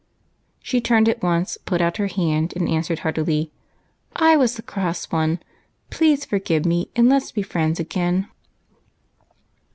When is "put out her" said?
1.63-2.07